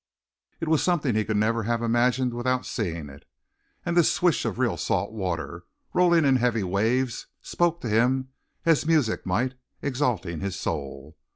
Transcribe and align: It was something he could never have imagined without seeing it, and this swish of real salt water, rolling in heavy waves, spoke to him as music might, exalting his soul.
It 0.59 0.67
was 0.67 0.81
something 0.81 1.13
he 1.13 1.23
could 1.23 1.37
never 1.37 1.61
have 1.61 1.83
imagined 1.83 2.33
without 2.33 2.65
seeing 2.65 3.07
it, 3.07 3.23
and 3.85 3.95
this 3.95 4.11
swish 4.11 4.45
of 4.45 4.57
real 4.57 4.75
salt 4.75 5.11
water, 5.11 5.63
rolling 5.93 6.25
in 6.25 6.37
heavy 6.37 6.63
waves, 6.63 7.27
spoke 7.39 7.81
to 7.81 7.87
him 7.87 8.29
as 8.65 8.87
music 8.87 9.27
might, 9.27 9.53
exalting 9.83 10.39
his 10.39 10.55
soul. 10.59 11.17